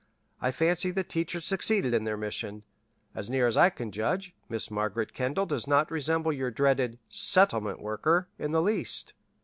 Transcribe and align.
I 0.41 0.49
fancy 0.49 0.89
the 0.89 1.03
teachers 1.03 1.45
succeeded 1.45 1.93
in 1.93 2.05
their 2.05 2.17
mission. 2.17 2.63
As 3.13 3.29
near 3.29 3.45
as 3.45 3.55
I 3.55 3.69
can 3.69 3.91
judge, 3.91 4.33
Miss 4.49 4.71
Margaret 4.71 5.13
Kendall 5.13 5.45
does 5.45 5.67
not 5.67 5.91
resemble 5.91 6.33
your 6.33 6.49
dreaded 6.49 6.97
'settlement 7.07 7.79
worker' 7.79 8.27
in 8.39 8.49
the 8.49 8.63
least. 8.63 9.13